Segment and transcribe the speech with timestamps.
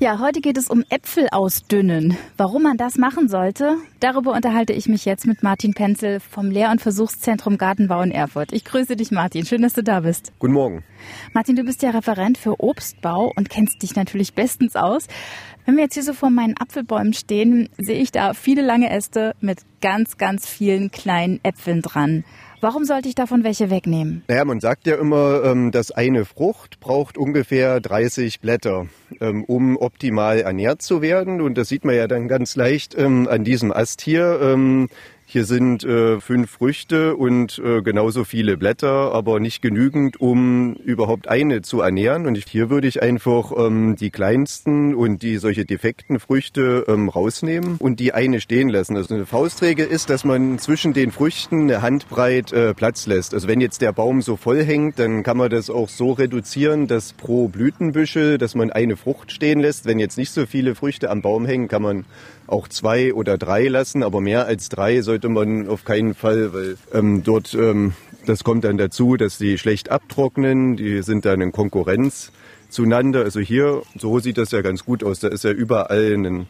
[0.00, 2.16] Ja, heute geht es um Äpfel ausdünnen.
[2.36, 6.70] Warum man das machen sollte, darüber unterhalte ich mich jetzt mit Martin Penzel vom Lehr-
[6.70, 8.52] und Versuchszentrum Gartenbau in Erfurt.
[8.52, 9.44] Ich grüße dich, Martin.
[9.44, 10.32] Schön, dass du da bist.
[10.38, 10.84] Guten Morgen.
[11.32, 15.08] Martin, du bist ja Referent für Obstbau und kennst dich natürlich bestens aus.
[15.66, 19.34] Wenn wir jetzt hier so vor meinen Apfelbäumen stehen, sehe ich da viele lange Äste
[19.40, 22.22] mit ganz, ganz vielen kleinen Äpfeln dran.
[22.60, 24.24] Warum sollte ich davon welche wegnehmen?
[24.26, 28.86] Naja, man sagt ja immer, ähm, dass eine Frucht braucht ungefähr 30 Blätter,
[29.20, 31.40] ähm, um optimal ernährt zu werden.
[31.40, 34.40] Und das sieht man ja dann ganz leicht ähm, an diesem Ast hier.
[35.30, 41.28] Hier sind äh, fünf Früchte und äh, genauso viele Blätter, aber nicht genügend, um überhaupt
[41.28, 42.26] eine zu ernähren.
[42.26, 47.76] Und hier würde ich einfach ähm, die kleinsten und die solche defekten Früchte ähm, rausnehmen
[47.78, 48.96] und die eine stehen lassen.
[48.96, 53.34] Also eine Faustregel ist, dass man zwischen den Früchten eine Handbreit äh, Platz lässt.
[53.34, 56.86] Also wenn jetzt der Baum so voll hängt, dann kann man das auch so reduzieren,
[56.86, 59.84] dass pro Blütenbüschel, dass man eine Frucht stehen lässt.
[59.84, 62.06] Wenn jetzt nicht so viele Früchte am Baum hängen, kann man
[62.48, 66.76] auch zwei oder drei lassen, aber mehr als drei sollte man auf keinen Fall, weil
[66.92, 67.92] ähm, dort, ähm,
[68.26, 72.32] das kommt dann dazu, dass die schlecht abtrocknen, die sind dann in Konkurrenz
[72.68, 73.22] zueinander.
[73.22, 76.46] Also hier, so sieht das ja ganz gut aus, da ist ja überall ein,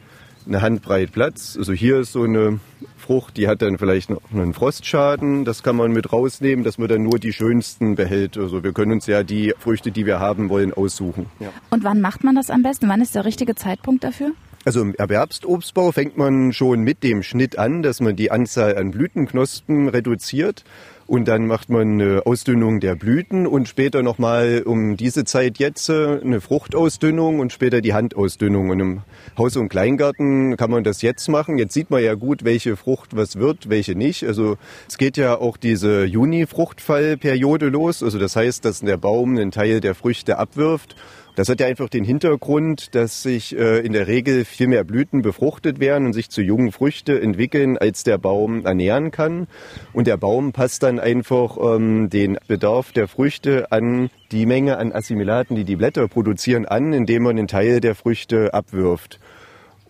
[0.46, 1.56] eine Handbreit Platz.
[1.58, 2.60] Also hier ist so eine
[2.96, 6.88] Frucht, die hat dann vielleicht noch einen Frostschaden, das kann man mit rausnehmen, dass man
[6.88, 8.36] dann nur die schönsten behält.
[8.36, 11.26] Also wir können uns ja die Früchte, die wir haben wollen, aussuchen.
[11.40, 11.48] Ja.
[11.70, 12.88] Und wann macht man das am besten?
[12.88, 14.32] Wann ist der richtige Zeitpunkt dafür?
[14.68, 18.90] Also im Erwerbsobstbau fängt man schon mit dem Schnitt an, dass man die Anzahl an
[18.90, 20.62] Blütenknospen reduziert.
[21.06, 25.88] Und dann macht man eine Ausdünnung der Blüten und später nochmal um diese Zeit jetzt
[25.88, 28.68] äh, eine Fruchtausdünnung und später die Handausdünnung.
[28.68, 29.00] Und im
[29.38, 31.56] Haus- und Kleingarten kann man das jetzt machen.
[31.56, 34.24] Jetzt sieht man ja gut, welche Frucht was wird, welche nicht.
[34.24, 38.02] Also es geht ja auch diese Juni-Fruchtfallperiode los.
[38.02, 40.94] Also das heißt, dass der Baum einen Teil der Früchte abwirft
[41.38, 45.22] das hat ja einfach den Hintergrund, dass sich äh, in der Regel viel mehr Blüten
[45.22, 49.46] befruchtet werden und sich zu jungen Früchte entwickeln, als der Baum ernähren kann.
[49.92, 54.92] Und der Baum passt dann einfach ähm, den Bedarf der Früchte an die Menge an
[54.92, 59.20] Assimilaten, die die Blätter produzieren, an, indem man einen Teil der Früchte abwirft.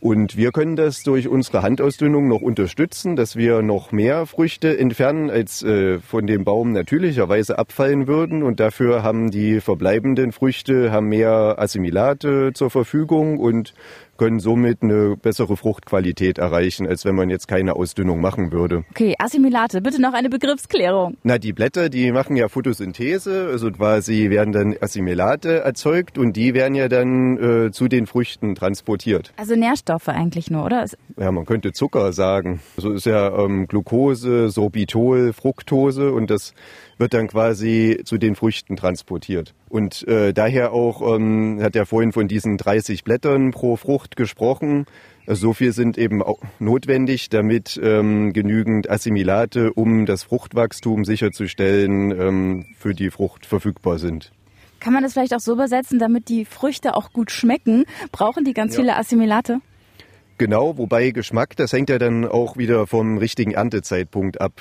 [0.00, 5.28] Und wir können das durch unsere Handausdünnung noch unterstützen, dass wir noch mehr Früchte entfernen,
[5.28, 8.44] als äh, von dem Baum natürlicherweise abfallen würden.
[8.44, 13.74] Und dafür haben die verbleibenden Früchte haben mehr Assimilate zur Verfügung und
[14.18, 18.84] können somit eine bessere Fruchtqualität erreichen, als wenn man jetzt keine Ausdünnung machen würde.
[18.90, 21.16] Okay, Assimilate, bitte noch eine Begriffsklärung.
[21.22, 26.52] Na, die Blätter, die machen ja Photosynthese, also quasi werden dann Assimilate erzeugt und die
[26.52, 29.32] werden ja dann äh, zu den Früchten transportiert.
[29.36, 30.84] Also Nährstoffe eigentlich nur, oder?
[31.16, 32.60] Ja, man könnte Zucker sagen.
[32.76, 36.54] So also ist ja ähm, Glucose, Sorbitol, Fructose und das
[36.98, 39.54] wird dann quasi zu den Früchten transportiert.
[39.68, 44.86] Und äh, daher auch, ähm, hat er vorhin von diesen 30 Blättern pro Frucht gesprochen.
[45.26, 52.10] Also so viel sind eben auch notwendig, damit ähm, genügend Assimilate, um das Fruchtwachstum sicherzustellen,
[52.18, 54.32] ähm, für die Frucht verfügbar sind.
[54.80, 58.54] Kann man das vielleicht auch so übersetzen, damit die Früchte auch gut schmecken, brauchen die
[58.54, 58.80] ganz ja.
[58.80, 59.60] viele Assimilate?
[60.38, 64.52] Genau, wobei Geschmack, das hängt ja dann auch wieder vom richtigen Erntezeitpunkt ab.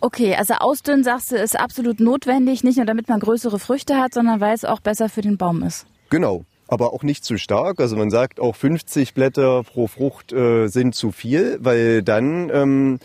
[0.00, 4.12] Okay, also ausdünnen, sagst du, ist absolut notwendig, nicht nur damit man größere Früchte hat,
[4.12, 5.86] sondern weil es auch besser für den Baum ist.
[6.10, 7.80] Genau, aber auch nicht zu stark.
[7.80, 12.98] Also man sagt auch 50 Blätter pro Frucht äh, sind zu viel, weil dann ähm,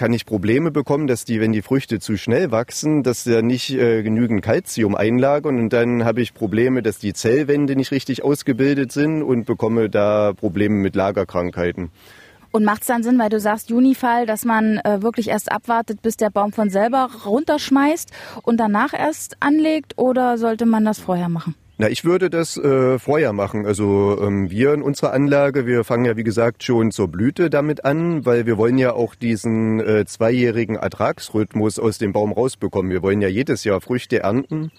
[0.00, 3.68] kann ich Probleme bekommen, dass die, wenn die Früchte zu schnell wachsen, dass da nicht
[3.68, 8.92] äh, genügend Kalzium einlagern und dann habe ich Probleme, dass die Zellwände nicht richtig ausgebildet
[8.92, 11.90] sind und bekomme da Probleme mit Lagerkrankheiten.
[12.50, 16.00] Und macht es dann Sinn, weil du sagst Junifall, dass man äh, wirklich erst abwartet,
[16.00, 21.28] bis der Baum von selber runterschmeißt und danach erst anlegt oder sollte man das vorher
[21.28, 21.54] machen?
[21.80, 23.64] Na, ich würde das äh, vorher machen.
[23.64, 27.86] Also ähm, wir in unserer Anlage, wir fangen ja wie gesagt schon zur Blüte damit
[27.86, 32.92] an, weil wir wollen ja auch diesen äh, zweijährigen Ertragsrhythmus aus dem Baum rausbekommen.
[32.92, 34.72] Wir wollen ja jedes Jahr Früchte ernten.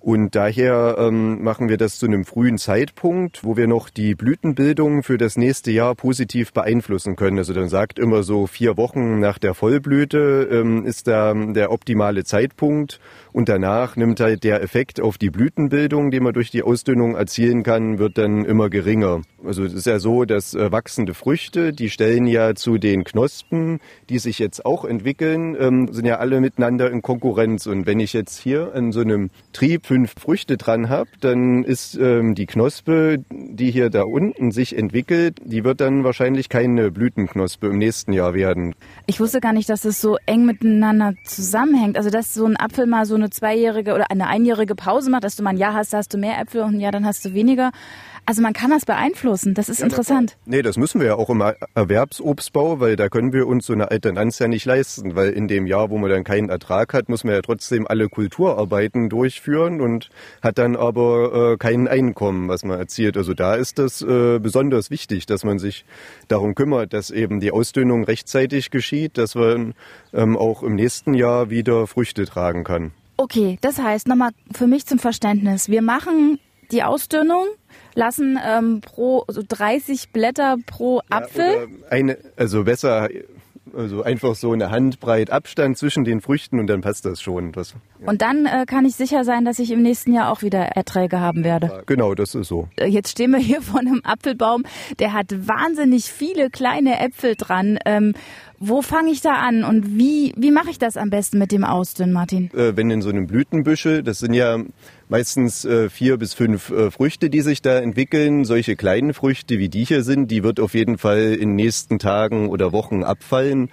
[0.00, 5.02] Und daher ähm, machen wir das zu einem frühen Zeitpunkt, wo wir noch die Blütenbildung
[5.02, 7.36] für das nächste Jahr positiv beeinflussen können.
[7.36, 12.24] Also dann sagt immer so vier Wochen nach der Vollblüte ähm, ist da der optimale
[12.24, 12.98] Zeitpunkt
[13.32, 17.62] und danach nimmt halt der Effekt auf die Blütenbildung, den man durch die Ausdünnung erzielen
[17.62, 19.22] kann, wird dann immer geringer.
[19.44, 23.80] Also es ist ja so, dass äh, wachsende Früchte, die stellen ja zu den Knospen,
[24.08, 27.66] die sich jetzt auch entwickeln, ähm, sind ja alle miteinander in Konkurrenz.
[27.66, 31.96] Und wenn ich jetzt hier an so einem Trieb fünf Früchte dran habe, dann ist
[31.96, 37.68] ähm, die Knospe, die hier da unten sich entwickelt, die wird dann wahrscheinlich keine Blütenknospe
[37.68, 38.74] im nächsten Jahr werden.
[39.06, 41.96] Ich wusste gar nicht, dass es so eng miteinander zusammenhängt.
[41.96, 45.36] Also dass so ein Apfel mal so eine zweijährige oder eine einjährige Pause macht, dass
[45.36, 47.24] du mal ein Jahr hast, da hast du mehr Äpfel und ein Jahr dann hast
[47.24, 47.70] du weniger.
[48.26, 49.54] Also man kann das beeinflussen.
[49.54, 50.36] Das ist ja, interessant.
[50.44, 51.42] Nee, das müssen wir ja auch im
[51.74, 55.66] Erwerbsobstbau, weil da können wir uns so eine Alternanz ja nicht leisten, weil in dem
[55.66, 60.10] Jahr, wo man dann keinen Ertrag hat, muss man ja trotzdem alle Kulturarbeiten durchführen und
[60.42, 63.16] hat dann aber äh, kein Einkommen, was man erzielt.
[63.16, 65.84] Also da ist das äh, besonders wichtig, dass man sich
[66.28, 69.74] darum kümmert, dass eben die Ausdünnung rechtzeitig geschieht, dass man
[70.12, 72.92] ähm, auch im nächsten Jahr wieder Früchte tragen kann.
[73.16, 75.68] Okay, das heißt nochmal für mich zum Verständnis.
[75.68, 76.38] Wir machen
[76.70, 77.46] die Ausdünnung,
[77.94, 81.68] lassen ähm, pro so 30 Blätter pro Apfel.
[81.82, 83.08] Ja, eine, also besser,
[83.74, 87.52] also einfach so eine Handbreit Abstand zwischen den Früchten und dann passt das schon.
[87.52, 88.08] Das, ja.
[88.08, 91.20] Und dann äh, kann ich sicher sein, dass ich im nächsten Jahr auch wieder Erträge
[91.20, 91.66] haben werde.
[91.66, 92.68] Ja, genau, das ist so.
[92.76, 94.64] Äh, jetzt stehen wir hier vor einem Apfelbaum,
[94.98, 97.78] der hat wahnsinnig viele kleine Äpfel dran.
[97.84, 98.14] Ähm,
[98.62, 101.64] wo fange ich da an und wie, wie mache ich das am besten mit dem
[101.64, 102.50] Ausdünnen, Martin?
[102.54, 104.58] Äh, wenn in so einem Blütenbüschel, das sind ja
[105.08, 108.44] meistens äh, vier bis fünf äh, Früchte, die sich da entwickeln.
[108.44, 112.50] Solche kleinen Früchte, wie die hier sind, die wird auf jeden Fall in nächsten Tagen
[112.50, 113.70] oder Wochen abfallen.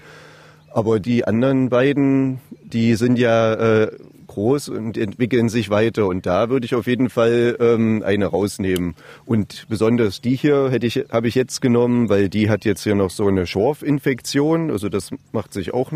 [0.72, 3.92] Aber die anderen beiden, die sind ja äh,
[4.38, 6.06] groß und entwickeln sich weiter.
[6.06, 8.94] Und da würde ich auf jeden Fall ähm, eine rausnehmen.
[9.26, 12.94] Und besonders die hier hätte ich, habe ich jetzt genommen, weil die hat jetzt hier
[12.94, 14.70] noch so eine Schorfinfektion.
[14.70, 15.92] Also das macht sich auch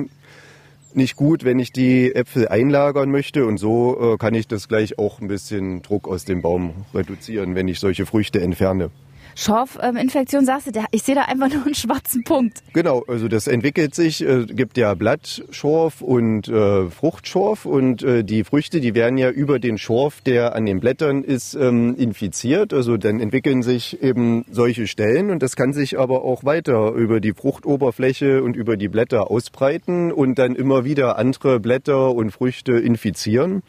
[0.95, 3.45] nicht gut, wenn ich die Äpfel einlagern möchte.
[3.45, 7.53] Und so äh, kann ich das gleich auch ein bisschen Druck aus dem Baum reduzieren,
[7.53, 8.89] wenn ich solche Früchte entferne.
[9.35, 12.63] Schorfinfektion, sagst du, ich sehe da einfach nur einen schwarzen Punkt.
[12.73, 18.43] Genau, also das entwickelt sich, äh, gibt ja Blattschorf und äh, Fruchtschorf und äh, die
[18.43, 22.73] Früchte, die werden ja über den Schorf, der an den Blättern ist, ähm, infiziert.
[22.73, 27.19] Also dann entwickeln sich eben solche Stellen und das kann sich aber auch weiter über
[27.19, 32.73] die Fruchtoberfläche und über die Blätter ausbreiten und dann immer wieder andere Blätter und Früchte
[32.73, 33.63] infizieren.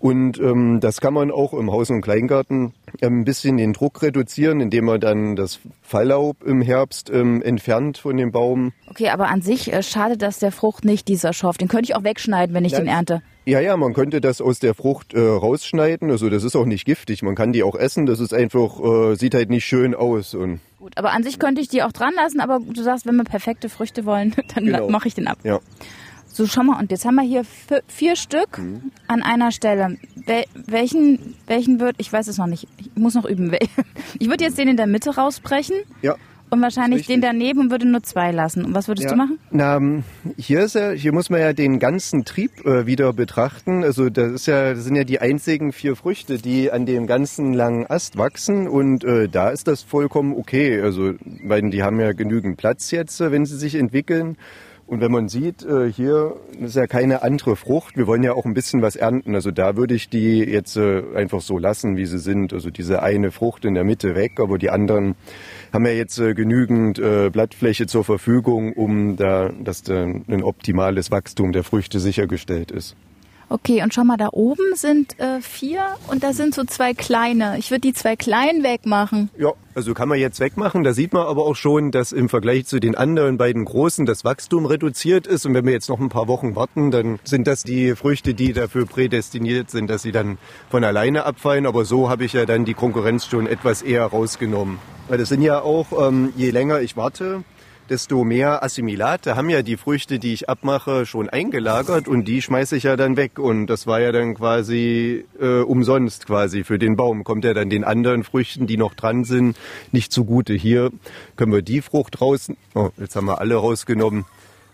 [0.00, 4.00] Und ähm, das kann man auch im Haus- und Kleingarten ähm, ein bisschen den Druck
[4.00, 8.72] reduzieren, indem man dann das Falllaub im Herbst ähm, entfernt von dem Baum.
[8.88, 11.58] Okay, aber an sich äh, schadet das der Frucht nicht, dieser Schorf.
[11.58, 13.22] Den könnte ich auch wegschneiden, wenn ich ja, den ernte.
[13.44, 16.10] Ja, ja, man könnte das aus der Frucht äh, rausschneiden.
[16.10, 17.22] Also das ist auch nicht giftig.
[17.22, 18.06] Man kann die auch essen.
[18.06, 20.32] Das ist einfach, äh, sieht halt nicht schön aus.
[20.34, 22.40] Und Gut, aber an sich könnte ich die auch dran lassen.
[22.40, 24.88] Aber du sagst, wenn wir perfekte Früchte wollen, dann genau.
[24.88, 25.36] mache ich den ab.
[25.42, 25.60] Ja.
[26.32, 27.42] So, schau mal, und jetzt haben wir hier
[27.88, 28.92] vier Stück mhm.
[29.08, 29.98] an einer Stelle.
[30.26, 33.50] Wel welchen, welchen wird, ich weiß es noch nicht, ich muss noch üben.
[34.18, 35.76] Ich würde jetzt den in der Mitte rausbrechen.
[36.02, 36.16] Ja.
[36.50, 38.64] Und wahrscheinlich den daneben und würde nur zwei lassen.
[38.64, 39.12] Und was würdest ja.
[39.12, 39.38] du machen?
[39.52, 40.02] Na, ähm,
[40.36, 43.84] hier ist ja, hier muss man ja den ganzen Trieb äh, wieder betrachten.
[43.84, 47.52] Also das ist ja, das sind ja die einzigen vier Früchte, die an dem ganzen
[47.52, 48.66] langen Ast wachsen.
[48.66, 50.80] Und äh, da ist das vollkommen okay.
[50.80, 51.12] Also,
[51.44, 54.36] weil die haben ja genügend Platz jetzt, äh, wenn sie sich entwickeln.
[54.90, 57.96] Und wenn man sieht, äh, hier ist ja keine andere Frucht.
[57.96, 59.36] Wir wollen ja auch ein bisschen was ernten.
[59.36, 62.52] Also da würde ich die jetzt äh, einfach so lassen, wie sie sind.
[62.52, 65.14] Also diese eine Frucht in der Mitte weg, aber die anderen
[65.72, 71.52] haben ja jetzt äh, genügend Blattfläche zur Verfügung, um da, dass da ein optimales Wachstum
[71.52, 72.96] der Früchte sichergestellt ist.
[73.52, 77.58] Okay, und schau mal, da oben sind äh, vier und da sind so zwei kleine.
[77.58, 79.28] Ich würde die zwei kleinen wegmachen.
[79.36, 80.84] Ja, also kann man jetzt wegmachen.
[80.84, 84.24] Da sieht man aber auch schon, dass im Vergleich zu den anderen beiden großen das
[84.24, 85.46] Wachstum reduziert ist.
[85.46, 88.52] Und wenn wir jetzt noch ein paar Wochen warten, dann sind das die Früchte, die
[88.52, 90.38] dafür prädestiniert sind, dass sie dann
[90.70, 91.66] von alleine abfallen.
[91.66, 94.78] Aber so habe ich ja dann die Konkurrenz schon etwas eher rausgenommen.
[95.08, 97.42] Weil das sind ja auch, ähm, je länger ich warte,
[97.90, 102.76] desto mehr Assimilate haben ja die Früchte, die ich abmache, schon eingelagert und die schmeiße
[102.76, 103.38] ich ja dann weg.
[103.38, 107.24] Und das war ja dann quasi äh, umsonst quasi für den Baum.
[107.24, 109.56] Kommt ja dann den anderen Früchten, die noch dran sind,
[109.90, 110.54] nicht zugute.
[110.54, 110.90] Hier
[111.34, 112.52] können wir die Frucht raus.
[112.74, 114.24] Oh, jetzt haben wir alle rausgenommen.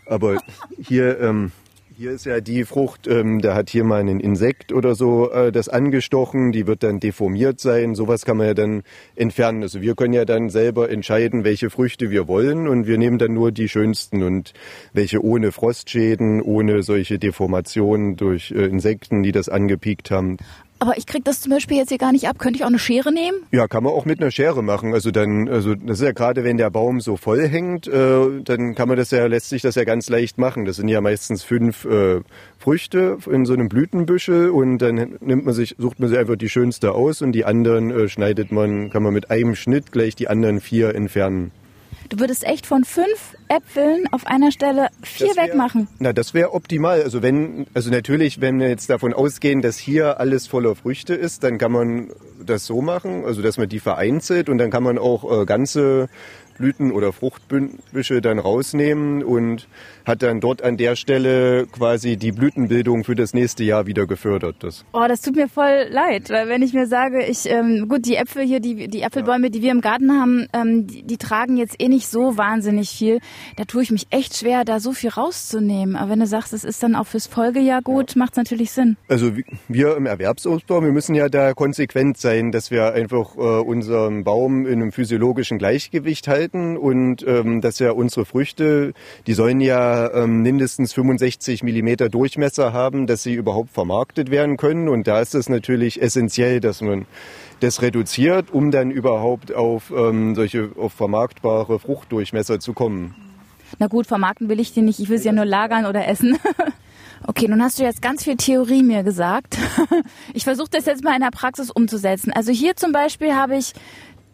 [0.05, 0.39] Aber
[0.79, 1.53] hier ähm,
[1.97, 5.51] hier ist ja die Frucht, ähm, da hat hier mal ein Insekt oder so äh,
[5.51, 7.95] das angestochen, die wird dann deformiert sein.
[7.95, 8.83] Sowas kann man ja dann
[9.15, 9.63] entfernen.
[9.63, 13.33] Also wir können ja dann selber entscheiden, welche Früchte wir wollen und wir nehmen dann
[13.33, 14.53] nur die schönsten und
[14.93, 20.37] welche ohne Frostschäden, ohne solche Deformationen durch äh, Insekten, die das angepiekt haben.
[20.79, 22.39] Aber ich krieg das zum Beispiel jetzt hier gar nicht ab.
[22.39, 23.39] Könnte ich auch eine Schere nehmen?
[23.51, 24.93] Ja, kann man auch mit einer Schere machen.
[24.93, 28.75] Also dann, also das ist ja gerade, wenn der Baum so voll hängt, äh, dann
[28.75, 30.67] kann man das ja, lässt sich das ja ganz leicht machen.
[30.67, 32.21] Das sind ja meistens fünf äh,
[32.59, 36.51] Früchte in so einem Blütenbüschel und dann nimmt man sich, sucht man sich einfach die
[36.51, 40.29] schönste aus und die anderen äh, schneidet man, kann man mit einem Schnitt gleich die
[40.29, 41.53] anderen vier entfernen.
[42.09, 45.89] Du würdest echt von fünf Äpfeln auf einer Stelle vier wär- wegmachen.
[45.99, 47.03] Na, das wäre optimal.
[47.03, 51.43] Also wenn, also natürlich, wenn wir jetzt davon ausgehen, dass hier alles voller Früchte ist,
[51.43, 52.11] dann kann man
[52.45, 56.09] das so machen, also dass man die vereinzelt und dann kann man auch äh, ganze
[56.59, 59.69] Blüten oder Fruchtbüsche dann rausnehmen und
[60.05, 64.57] hat dann dort an der Stelle quasi die Blütenbildung für das nächste Jahr wieder gefördert.
[64.61, 64.85] Das.
[64.93, 68.17] Oh, das tut mir voll leid, weil wenn ich mir sage, ich ähm, gut, die
[68.17, 71.81] Äpfel hier, die die Äpfelbäume, die wir im Garten haben, ähm, die, die tragen jetzt
[71.83, 73.19] eh nicht so wahnsinnig viel.
[73.57, 75.97] Da tue ich mich echt schwer, da so viel rauszunehmen.
[75.97, 78.97] Aber wenn du sagst, es ist dann auch fürs Folgejahr gut, macht's natürlich Sinn.
[79.09, 83.41] Also wi- wir im Erwerbsobstbau, wir müssen ja da konsequent sein, dass wir einfach äh,
[83.41, 88.93] unseren Baum in einem physiologischen Gleichgewicht halten und ähm, dass ja unsere Früchte,
[89.27, 94.89] die sollen ja ähm, mindestens 65 Millimeter Durchmesser haben, dass sie überhaupt vermarktet werden können.
[94.89, 97.07] Und da ist es natürlich essentiell, dass man
[97.61, 103.15] das reduziert, um dann überhaupt auf ähm, solche auf vermarktbare Fruchtdurchmesser zu kommen.
[103.79, 106.39] Na gut, vermarkten will ich die nicht, ich will sie ja nur lagern oder essen.
[107.29, 109.57] Okay, nun hast du jetzt ganz viel Theorie mir gesagt.
[110.35, 112.31] Ich versuche das jetzt mal in der Praxis umzusetzen.
[112.33, 113.73] Also hier zum Beispiel habe ich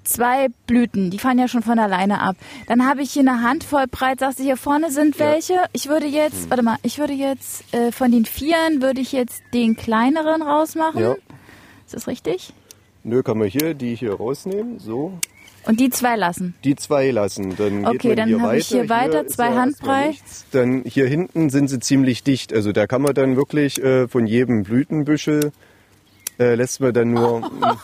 [0.05, 2.37] zwei Blüten, die fallen ja schon von alleine ab.
[2.69, 5.55] Dann habe ich hier eine Handvoll breit, sagst du, hier vorne sind welche.
[5.73, 9.43] Ich würde jetzt, warte mal, ich würde jetzt äh, von den Vieren würde ich jetzt
[9.55, 11.01] den kleineren rausmachen.
[11.03, 11.15] Ja.
[11.87, 12.53] Ist das richtig?
[13.05, 15.13] Nö, kann man hier die hier rausnehmen, so.
[15.65, 16.55] Und die zwei lassen.
[16.65, 17.55] Die zwei lassen.
[17.57, 18.57] Dann Okay, geht man dann hier weiter.
[18.59, 20.17] ich hier weiter ist zwei Handbreit.
[20.51, 22.53] Dann hier hinten sind sie ziemlich dicht.
[22.53, 25.53] Also da kann man dann wirklich äh, von jedem Blütenbüschel
[26.41, 27.49] äh, lässt man dann nur.
[27.63, 27.77] Oh,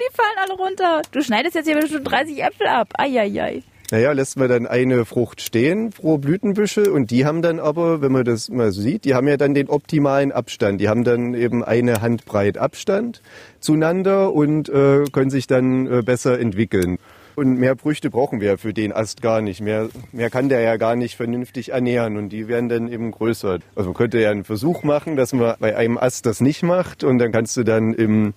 [0.00, 1.02] die fallen alle runter.
[1.12, 2.88] Du schneidest jetzt hier bestimmt 30 Äpfel ab.
[2.98, 3.62] Eieiei.
[3.92, 8.12] Naja, lässt man dann eine Frucht stehen pro Blütenbüschel und die haben dann aber, wenn
[8.12, 10.80] man das mal so sieht, die haben ja dann den optimalen Abstand.
[10.80, 13.20] Die haben dann eben eine Handbreit Abstand
[13.58, 16.98] zueinander und äh, können sich dann äh, besser entwickeln.
[17.34, 19.60] Und mehr Früchte brauchen wir für den Ast gar nicht.
[19.60, 23.58] Mehr, mehr kann der ja gar nicht vernünftig ernähren und die werden dann eben größer.
[23.74, 27.02] Also man könnte ja einen Versuch machen, dass man bei einem Ast das nicht macht
[27.02, 28.34] und dann kannst du dann im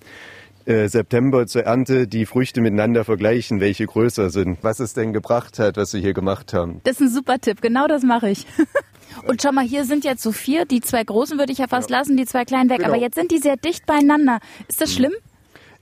[0.66, 5.58] äh, September zur Ernte die Früchte miteinander vergleichen, welche größer sind, was es denn gebracht
[5.58, 6.80] hat, was sie hier gemacht haben.
[6.84, 7.60] Das ist ein super Tipp.
[7.60, 8.46] Genau das mache ich.
[9.26, 10.64] Und schau mal, hier sind jetzt so vier.
[10.64, 12.78] Die zwei großen würde ich ja fast lassen, die zwei kleinen weg.
[12.78, 12.90] Genau.
[12.90, 14.40] Aber jetzt sind die sehr dicht beieinander.
[14.68, 15.12] Ist das schlimm?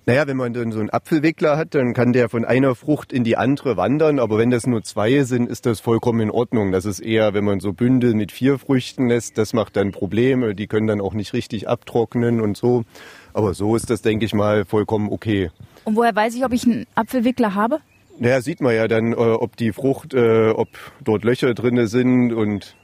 [0.04, 3.22] Naja, wenn man dann so einen Apfelwickler hat, dann kann der von einer Frucht in
[3.22, 4.18] die andere wandern.
[4.18, 6.72] Aber wenn das nur zwei sind, ist das vollkommen in Ordnung.
[6.72, 10.56] Das ist eher, wenn man so Bündel mit vier Früchten lässt, das macht dann Probleme.
[10.56, 12.82] Die können dann auch nicht richtig abtrocknen und so.
[13.32, 15.50] Aber so ist das, denke ich mal, vollkommen okay.
[15.84, 17.78] Und woher weiß ich, ob ich einen Apfelwickler habe?
[18.18, 20.68] Naja, sieht man ja dann, äh, ob die Frucht, äh, ob
[21.02, 22.74] dort Löcher drinne sind und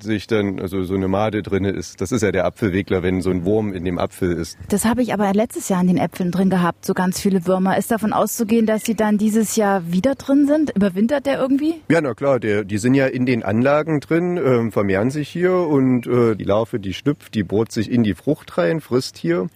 [0.00, 2.00] sich dann, also so eine Made drinne ist.
[2.00, 4.58] Das ist ja der Apfelwickler, wenn so ein Wurm in dem Apfel ist.
[4.68, 7.76] Das habe ich aber letztes Jahr in den Äpfeln drin gehabt, so ganz viele Würmer.
[7.76, 10.70] Ist davon auszugehen, dass sie dann dieses Jahr wieder drin sind?
[10.74, 11.74] Überwintert der irgendwie?
[11.88, 15.52] Ja, na klar, der, die sind ja in den Anlagen drin, ähm, vermehren sich hier
[15.52, 19.48] und äh, die Larve, die schlüpft, die bohrt sich in die Frucht rein, frisst hier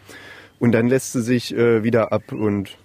[0.58, 2.76] und dann lässt sie sich äh, wieder ab und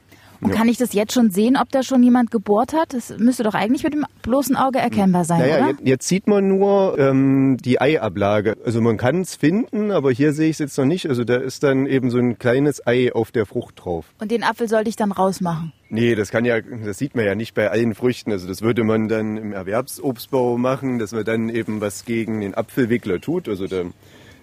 [0.42, 0.56] Und Ja.
[0.56, 2.94] kann ich das jetzt schon sehen, ob da schon jemand gebohrt hat?
[2.94, 5.68] Das müsste doch eigentlich mit dem bloßen Auge erkennbar sein, Naja, oder?
[5.70, 8.58] jetzt, jetzt sieht man nur ähm, die Eiablage.
[8.65, 11.08] Also man kann es finden, aber hier sehe ich es jetzt noch nicht.
[11.10, 14.06] Also da ist dann eben so ein kleines Ei auf der Frucht drauf.
[14.20, 15.72] Und den Apfel sollte ich dann rausmachen.
[15.89, 18.32] Nee, das kann ja, das sieht man ja nicht bei allen Früchten.
[18.32, 22.56] Also das würde man dann im Erwerbsobstbau machen, dass man dann eben was gegen den
[22.56, 23.48] Apfelwickler tut.
[23.48, 23.84] Also da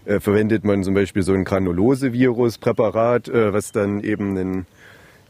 [0.05, 4.67] äh, verwendet man zum Beispiel so ein Granulose-Virus-Präparat, äh, was dann eben einen,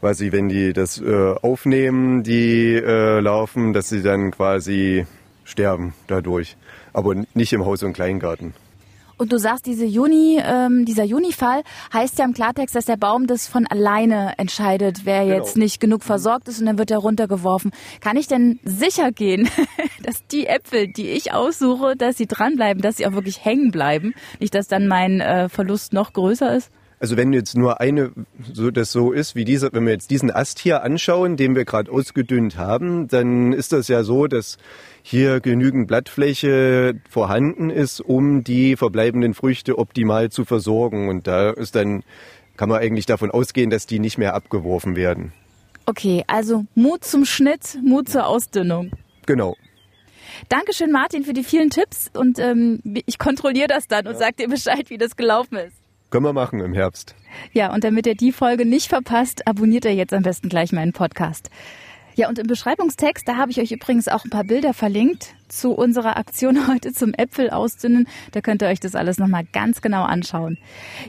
[0.03, 5.05] quasi, wenn die das äh, aufnehmen, die äh, Larven, dass sie dann quasi
[5.45, 6.57] sterben dadurch.
[6.91, 8.53] Aber nicht im Haus- und Kleingarten.
[9.15, 13.27] Und du sagst, diese Juni, ähm, dieser Junifall heißt ja im Klartext, dass der Baum
[13.27, 15.37] das von alleine entscheidet, wer Genau.
[15.37, 17.71] jetzt nicht genug versorgt ist und dann wird er runtergeworfen.
[18.01, 19.47] Kann ich denn sicher gehen,
[20.03, 24.13] dass die Äpfel, die ich aussuche, dass sie dranbleiben, dass sie auch wirklich hängen bleiben?
[24.41, 26.69] Nicht, dass dann mein äh, Verlust noch größer ist?
[27.03, 28.13] Also wenn jetzt nur eine,
[28.53, 31.65] so das so ist wie dieser, wenn wir jetzt diesen Ast hier anschauen, den wir
[31.65, 34.57] gerade ausgedünnt haben, dann ist das ja so, dass
[35.01, 41.09] hier genügend Blattfläche vorhanden ist, um die verbleibenden Früchte optimal zu versorgen.
[41.09, 42.03] Und da ist dann,
[42.55, 45.33] kann man eigentlich davon ausgehen, dass die nicht mehr abgeworfen werden.
[45.85, 48.91] Okay, also Mut zum Schnitt, Mut zur Ausdünnung.
[49.25, 49.57] Genau.
[50.47, 54.47] Dankeschön, Martin, für die vielen Tipps und ähm, ich kontrolliere das dann und sag dir
[54.47, 55.82] Bescheid, wie das gelaufen ist.
[56.13, 57.15] Können wir machen im Herbst.
[57.53, 60.93] Ja, und damit ihr die Folge nicht verpasst, abonniert ihr jetzt am besten gleich meinen
[60.93, 61.49] Podcast.
[62.13, 65.71] Ja, und im Beschreibungstext, da habe ich euch übrigens auch ein paar Bilder verlinkt zu
[65.71, 68.07] unserer Aktion heute zum Äpfel ausdünnen.
[68.31, 70.59] Da könnt ihr euch das alles nochmal ganz genau anschauen.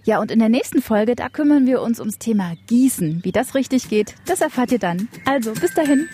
[0.04, 3.22] Ja, und in der nächsten Folge, da kümmern wir uns ums Thema Gießen.
[3.24, 5.10] Wie das richtig geht, das erfahrt ihr dann.
[5.26, 6.08] Also, bis dahin.